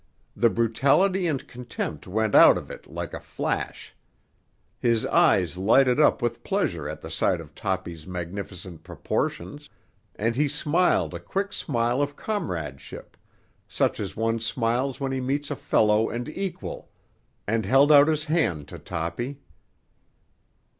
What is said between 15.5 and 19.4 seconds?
a fellow and equal, and held out his hand to Toppy.